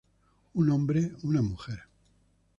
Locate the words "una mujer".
1.21-1.81